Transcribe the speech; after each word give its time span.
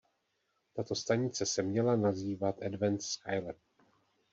Tato 0.75 0.95
stanice 0.95 1.45
se 1.45 1.63
měla 1.63 1.95
nazývat 1.95 2.61
Advanced 2.63 3.09
Skylab. 3.11 3.55